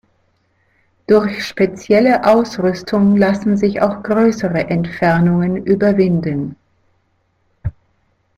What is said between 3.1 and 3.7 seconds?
lassen